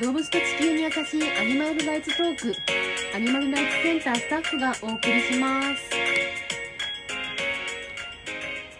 [0.00, 2.54] 動物と地球に優しいアニマルライツトーク
[3.16, 5.90] アニマルライツセンタースタッフがお送りします。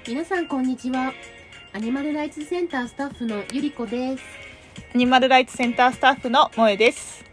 [0.06, 1.12] 皆さんこんにちは。
[1.72, 4.22] アニマルライツセンタースタッフのゆりこです。
[4.94, 7.24] アニマルライツセンタースタッフの萌えです。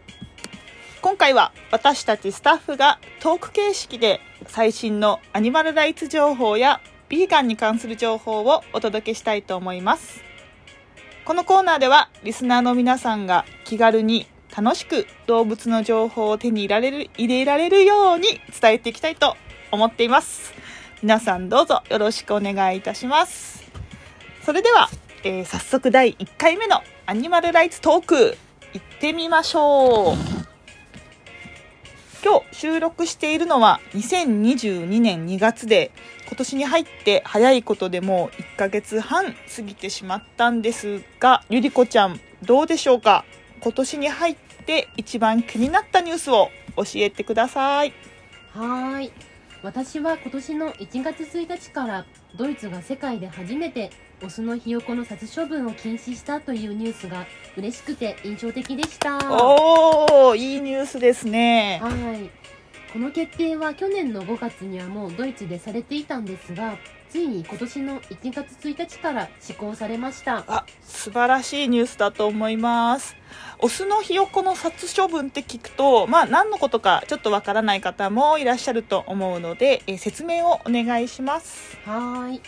[1.00, 10.24] 今回は私たちスタッフがトーク形式で最新のアニマルライツ情報やビーガンに関する情報をお届けしたいと思います。
[11.24, 19.36] このコーナーではリスナーの皆さんが気軽に楽しく動物の情報を手に入れられる入れられるように伝えていきたいと
[19.72, 20.54] 思っています。
[21.02, 23.64] 皆さんどうぞよろしくお願いいたします。
[24.44, 24.88] それでは、
[25.24, 28.38] えー早速第1回目のアニマルライツトーク
[28.72, 30.16] 行ってみましょう。
[32.24, 35.90] 今日収録しているのは2022年2月で
[36.28, 43.24] 今年に入って早いことでもう1ヶ月半過ぎてしまったんですがゆりこちゃんどうでしょうか？
[43.60, 47.92] 今年に入って一番気になったニュースを教えてください。
[48.52, 49.12] はーい。
[49.62, 53.90] 私は今年の1月1日からドイツが世界で初めて
[54.22, 57.26] オスのひよこの殺処分を禁止したというニュースが
[57.56, 59.18] 嬉しくて印象的でした。
[59.32, 61.80] おーいいニュースですね。
[61.82, 62.30] はい。
[62.92, 66.78] この決定は去年の5月にはもうドイツでされていたんですが
[67.16, 70.44] ついに今年の1月1日から施行されました。
[70.46, 73.16] あ素晴らしいニュースだと思います。
[73.58, 81.78] オスのひよこの殺処分って聞くとまあ何のことかちょっとわからない方もいらっしゃると思うので、えー説明をお願いします。
[81.86, 82.40] はーい。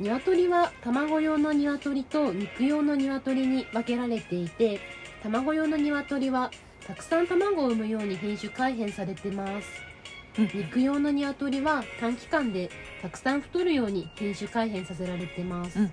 [0.00, 4.80] 鶏は卵用の鶏と肉用の鶏に分けられていて
[5.22, 6.50] 卵用の鶏は
[6.88, 9.68] たくさん卵を産むように品種改変されてます。
[9.82, 9.87] うん
[10.38, 12.70] 肉用の鶏は短期間で
[13.02, 15.90] たくさん太るように品種改変させられてます、うんうん。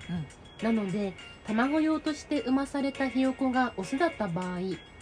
[0.75, 1.13] なので
[1.47, 4.59] 卵用として産まされたひよこがオスだった場合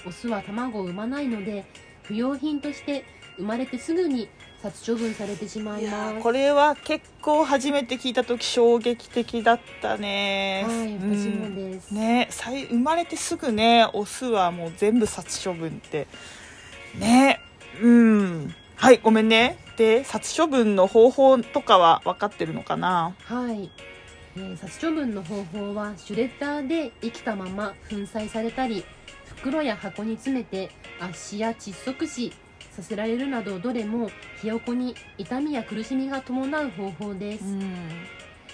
[0.08, 1.66] オスは卵を産まないので
[2.04, 3.06] 不用品として
[3.38, 4.30] 生まれてすぐに
[4.62, 6.16] 殺処分されてしまいます。
[6.16, 10.64] ーこれは結構初めて聞いた時衝撃的だったね。
[10.66, 16.08] はいうん私もです、ね再生まれてすぐねオスはもう全部殺処分って。
[16.98, 17.40] ね
[17.82, 19.58] うんはいごめんね。
[19.78, 23.16] で殺処分の方法とかは分かってるのかな？
[23.24, 23.72] はい、
[24.36, 28.84] えー殺処分の方法はシュレッダーで生きたまま粉砕されたり
[29.26, 30.70] 袋や箱に詰めて
[31.00, 32.34] 圧死や窒息死
[32.72, 34.10] させられるなどどれも
[34.42, 37.62] ひよこに痛みや苦しみが伴う方法です、うん。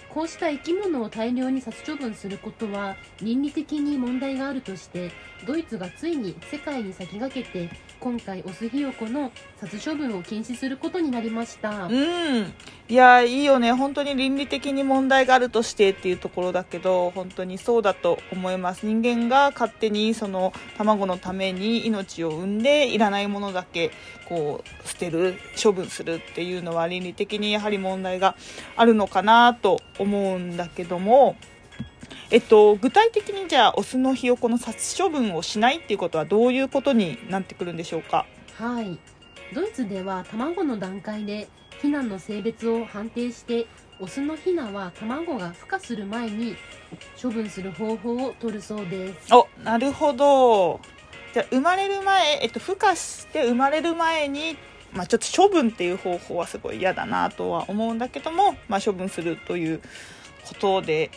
[0.10, 5.12] こうした生き物を大量に殺処分することは倫理的に問題があるとして
[5.46, 12.54] ドイツがついに世界に先駆けて今回オスひよこの殺処分を禁止することになりました、うん。
[12.88, 13.74] いやいいよね。
[13.74, 18.86] 本当に倫理的に問題があるとしてっていうところだけど本当にそうだと思います。
[18.86, 23.92] 人間が勝手にその卵のために命を産んでいらないものだけ
[24.30, 28.36] こう捨てる処分するっていうのは倫理的にやはり問題が
[28.78, 31.36] あるのかなと思うんだけども
[32.32, 38.28] えっと、具体的にじゃあオスのひよこの殺処分をしないっていうことはどういうことになってくるんでしょうか？
[38.54, 39.00] はい。
[39.56, 41.48] ドイツでは卵の段階で
[41.82, 43.66] ヒナの性別を判定して
[44.00, 46.56] オスのヒナは卵が孵化する前に
[47.20, 49.34] 処分する方法を取るそうです。
[49.34, 50.80] おなるほど。
[51.34, 54.56] じゃあ生まれる前、えっと、孵化して生まれる前に、
[54.94, 59.82] まあ、ちょっと処分っていう方法はすごい嫌だなとは思うんだけども、まあ、処分するという
[60.48, 61.10] ことで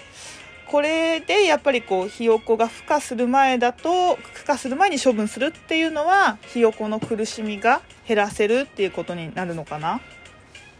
[0.69, 10.00] これでやっぱりこうひよこが孵化する前だと孵化する前に処分するっていうのはひよこの苦しみが減らせるっていうことになるのかな？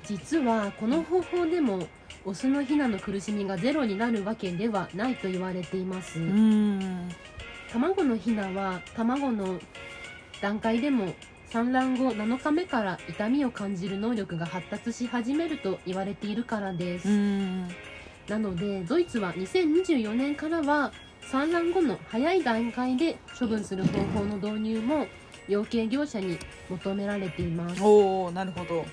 [0.05, 1.87] 実はこの方法でも
[2.25, 6.21] オスのヒナの苦しみがゼロになるわけではないと言われています、
[7.71, 9.61] 卵のヒナは卵の
[10.41, 11.15] 段階でも
[11.51, 17.09] 産卵後7日目から痛みを感じる能力が発達し始めると言われているからです、
[18.29, 20.93] なのでドイツは2024年からは
[21.31, 25.07] 産卵後の早い段階で処分する方法の導入も
[25.49, 26.39] 養鶏業者に
[26.69, 27.83] 求められています。
[27.83, 28.85] おおなるほど。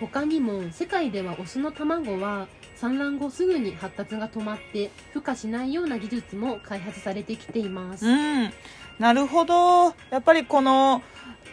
[0.00, 2.46] 他にも世界ではオスの卵は
[2.76, 8.52] 産卵後すぐに発達が止まって孵化しないような技術も開発されてきています、うん、
[9.00, 9.86] なるほど。
[10.10, 11.02] やっぱりこの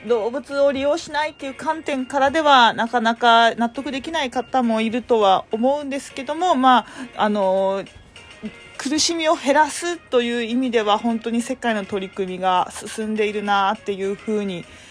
[0.08, 6.86] 動物を利用しないっていう観点からではなかなか納得できない方もいるとは思うんですけども、まあ、
[7.24, 7.84] あの、
[8.78, 14.85] 苦しみを減らすという意味では本当に世界の取り組みが進んでいるなっていうふうに思います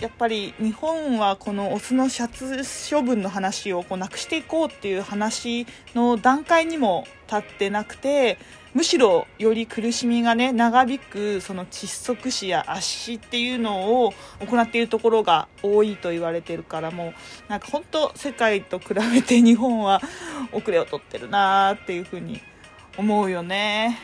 [0.00, 8.38] やっぱり日本はこのオスの殺処分の話をこうなくしていこうっていう話の段階にも立ってなくて
[8.74, 17.14] むしろより苦しみがね長引くその窒息死や圧死っていうのを行っているところが多いと言われてるからもう
[17.48, 20.02] なんか本当世界と比べて日本は
[20.52, 22.42] 遅れを取ってるなーっていうふうに
[22.98, 23.98] 思うよね。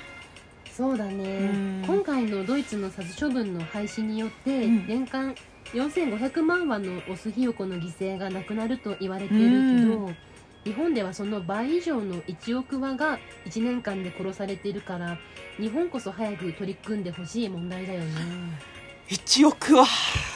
[0.73, 2.00] そうだね、うん
[2.31, 4.87] のドイツの殺処分の廃止によって、うん。
[4.87, 5.35] 年間
[5.73, 10.11] 4500万羽のオスヒヨコの犠牲がなくなると言われているけど、
[10.65, 15.17] 日本ではその倍以上の1億羽が1年間で殺されているから
[15.59, 18.11] 日本こそ早く取り組んでほしい問題だよね。
[19.09, 19.87] 1億は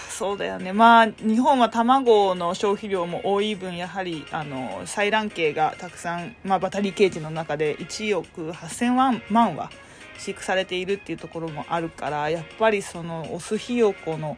[0.08, 0.72] そうだよね。
[0.72, 9.70] まあ日本は卵の消費量も多い分やはりあの採卵系がたくさん、まあ、バタリーケージの中で1億8000万万は
[10.18, 14.36] 飼育されているっていうところもあるからやっぱりそのオスヒヨコの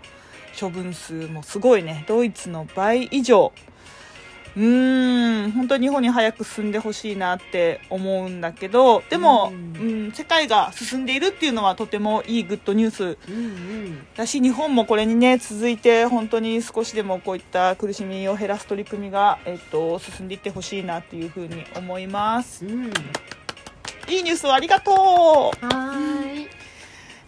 [0.59, 2.05] 処分数もすごいね。
[2.09, 3.53] ドイツの倍以上。
[4.57, 13.19] うーん本当に日本に早く進んでほしいなって思うんだけどでも、ううんん、世界が進んでいるっていうのはとてもいいグッドニュース。
[13.29, 14.07] うんうん。
[14.17, 22.65] だし日本もこれにね続いて本当に少しでもこういった苦しみを減らす取り組みが、えっと、進んでいってほしいなっていうふうに思います。
[22.65, 22.91] うん
[24.09, 26.49] いいニュースをありがとうはーい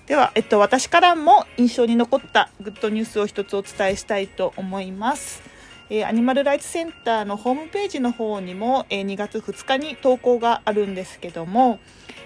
[0.07, 5.43] では、えっと、私からも印象に残ったグッドニュースを一つお伝えしたいと思います。
[5.91, 11.79] えーアニマルライツセンターのホームページの方にも、えー2月2日に投稿があるんですけども、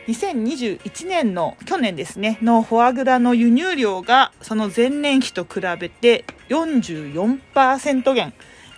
[0.06, 8.32] 2021年の去年ですね、のフォアグラの輸入量がその前年比と比べて44%減。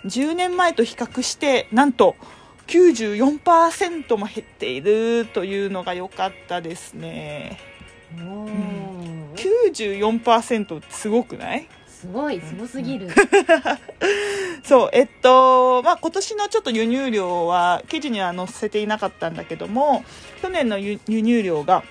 [0.05, 2.15] 10年前と比較して、なんと
[2.67, 7.59] 94%も減っているというのが良かったですね。
[8.19, 9.35] おー。
[9.35, 11.67] 94%ってすごくない？
[11.87, 13.07] すごいすごすぎる、
[14.63, 20.03] そうえっとまあ今年のちょっと輸入量は記事には載せていなかったんだけども
[20.41, 21.83] 去年の輸輸入量が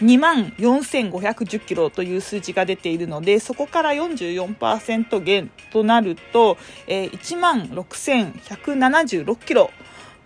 [0.00, 9.70] 2万4510キロという数字が出ているのでそこから44%減となると、えー1万6176キロ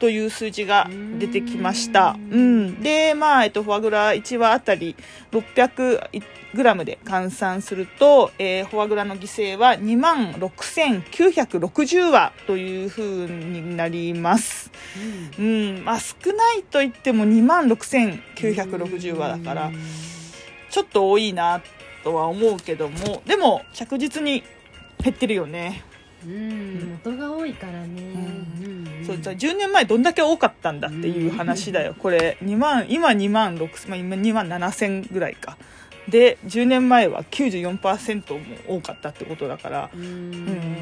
[0.01, 0.89] という数字が
[1.19, 2.17] 出てきました。
[2.31, 4.97] ううんん、で、まあ、えっと、フォアグラ1羽あたり
[5.31, 6.11] 600
[6.55, 14.71] グラムで換算すると、えーフォアグラの犠牲は2万6960羽というふうになります。
[15.39, 19.79] うん、まあ少ないと言っても2万6960羽だからうん、
[20.71, 21.61] ちょっと多いな
[22.03, 24.43] とは思うけども、でも着実に
[25.03, 25.85] 減ってるよね。
[26.25, 28.03] うん元が多いからね、
[28.63, 28.69] う
[29.03, 29.05] ん。
[29.07, 35.57] そうじゃあ10年前どんだけ多かったんだっていう話だよ、これ2万今2万6、まあ、今2万7千ぐらいか。
[36.09, 38.41] で10年前は94%も
[38.77, 40.03] 多かったってことだから、うん。
[40.03, 40.77] うん、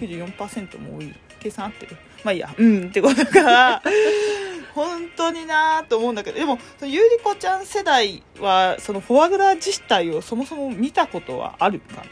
[0.00, 1.14] 94%も多い。
[1.40, 1.96] 計算合ってる？
[2.24, 2.54] まあいいや。
[2.56, 3.82] うんってことだから
[4.74, 6.38] 本当になーと思うんだけど。
[6.38, 12.02] でもそのゆうりこちゃん世代はそのフォアグラ自体をそもそも見たことはあるかな？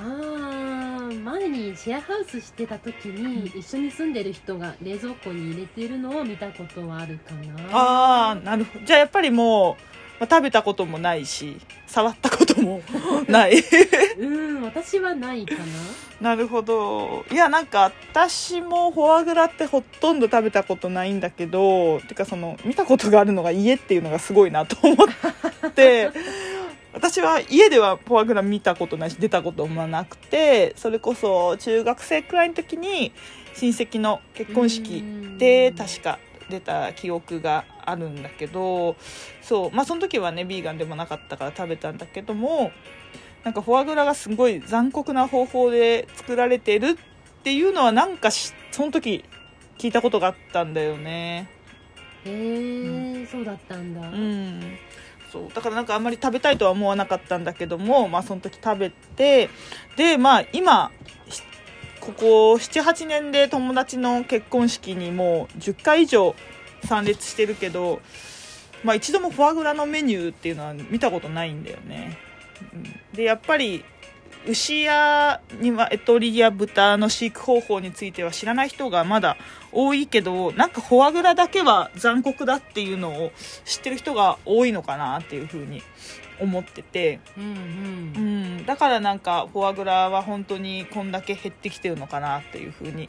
[0.00, 7.76] あー前にシェアハウスしてた時に一緒に住んでる人が冷蔵庫に入れてるのを見たことはあるかな。
[7.76, 8.84] ああなるほど。
[8.84, 11.56] じゃあやっぱりもう、まあ食べたこともないし
[11.86, 12.82] 触ったことも
[13.28, 13.54] ない。
[14.18, 15.62] うん私はないかな。
[16.20, 17.24] なるほど。
[17.30, 26.10] いやなんか私もフォアグラってほとんど食べたことないんだけどてかその見たことがあるのが家っていうのがすごいなと思って
[26.98, 33.12] 私は家ではフォアグラ見たことないし出たこともなくてそれこそ中学生くらいの時に
[33.54, 35.04] 親戚の結婚式
[35.38, 36.18] で確か
[36.50, 38.96] 出た記憶があるんだけど
[39.42, 42.72] そうまあその時はねビーガンでもなかったから食べたんだけども
[43.44, 46.98] なんかフォアグラがすごい残酷な方法で作られてる
[47.40, 49.24] っていうのはなんかしその時
[49.78, 51.48] 聞いたことがあったんだよね。
[52.24, 54.78] へえ、そうだったんだ、うん
[55.32, 59.50] そうだからなんかあんまり食べたいとは思わなかったんだけどもまあその時食べて
[59.96, 60.90] でまあ今
[62.00, 66.34] ここ78年で友達の結婚式にもう10回以上
[66.84, 68.00] 参列してるけど、
[68.82, 72.16] まあ、一度もフォアグラのメニューっていうのは見たことないんだよね。
[73.12, 73.84] でやっぱり
[74.46, 79.36] 牛や鶏や豚の飼育方法については知らない人がまだ
[79.72, 83.32] 多いけどなんかフォアグラだけは残酷だっていうのを
[83.64, 85.82] 知ってる人が多いのかなっていうふうに
[86.40, 88.58] 思ってて、うんううん。
[88.60, 93.08] ん、だからなんかフォアグラは本当にこんだけ減ってきてるのかなっていうふうに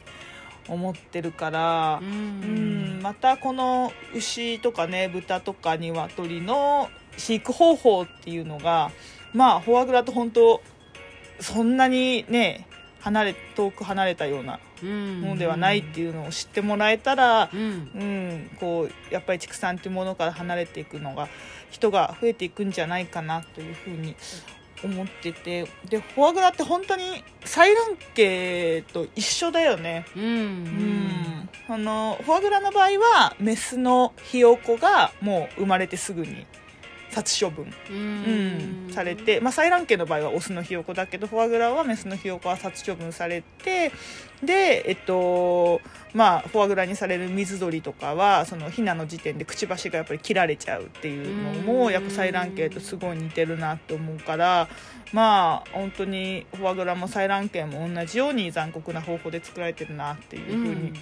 [0.68, 8.90] 思ってるからう、うんん、またこの牛とかね豚とか鶏の飼育方法っていうのが
[9.32, 10.60] まあフォアグラと本当
[11.40, 12.66] そんなにね
[13.00, 15.20] 離れ遠く離れたようなうん。
[15.20, 17.60] ものではないっていうのを知ってもらえたら、うん。
[17.60, 21.28] うん、こうやっぱり畜産っていうものから離れていくのが
[21.70, 24.16] 人が増えていくんじゃないかなというふうに
[24.82, 30.06] 思っててでフォアグラって本当に採卵系と一緒だよね。
[30.16, 30.22] うん。
[30.24, 36.46] うん、あのフォアグラの場合はメスのひよこがもう生まれてすぐに
[37.10, 38.88] 殺処分、ううん。
[38.88, 43.92] ん、されて、まあ、採卵系の場合はオスのひよこだけどフォアグラはメスのひよこは殺処分されて
[44.42, 45.80] でえっと
[46.14, 51.66] まあフォアグラにされる水鳥とかはそのヒナの時点でくちばしがやっぱり切られちゃうっていうのうん。
[51.66, 54.68] もやっぱ採卵系とすごい似てるなって思うから
[55.12, 60.92] まあ本当にフォアグラも採卵系も同じように残酷な方法で作られてるなっていうふうに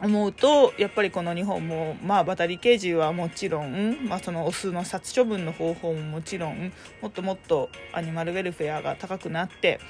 [0.00, 9.80] 思うとやっぱりこの日本も、まあ、バタリケージはもちろん、まあ、そのオスの殺処分の方法ももちろんもっともっとアニマルウェルフェアが高くなって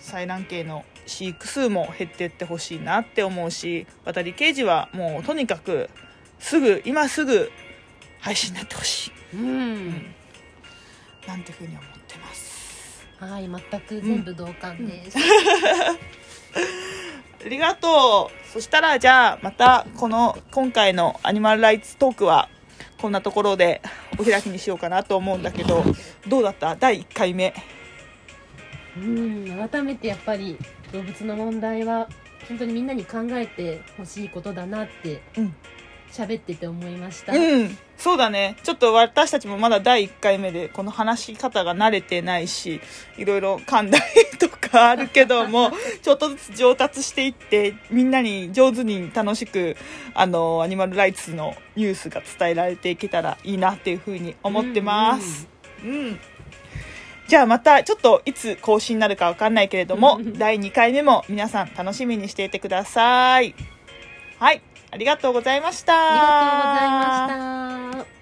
[0.00, 5.90] 採卵系の飼育数も減っていってほしいなって思うしバタリケージはもうとにかく
[6.38, 7.50] すぐ今すぐ
[8.20, 10.14] 廃止になってほしい、うん。
[11.26, 13.06] なんていうふうに思ってます。
[13.18, 15.16] はい全く全部同感です、
[17.44, 22.48] ありがとうそしたらじゃあまたこの今回のアニマルライツトークは
[22.96, 23.82] こんなところで
[24.18, 25.84] お開きにしようかなと思うんだけど
[26.26, 26.74] どうだった？
[26.74, 27.52] 第1回目。
[28.96, 30.56] うん改めてやっぱり
[30.90, 32.08] 動物の問題は
[32.48, 35.54] 本当にみんなに考えてほしいことだなってうん
[36.12, 37.78] 喋ってて思いました、うん。
[37.96, 38.56] そうだね。
[38.62, 42.80] ちょっと私たちもまだ第1回目でこの話し方が慣れてないし
[43.16, 45.72] いろいろ噛んだりとかあるけども
[46.02, 49.76] ちょっとずつ上達していってみんなに上手に楽しく
[50.14, 55.48] あのアニマルライツのニュースが伝えられていけたらいいなっていうふうに思ってます。
[55.84, 56.20] うん
[57.28, 63.54] じゃあまたちょっといつ更新になるかわかんないけれども 第2回目も皆さん楽しみにしていてください。
[64.38, 64.62] はい、
[64.96, 65.92] ありがとうございました。
[65.92, 68.15] ありがとうございました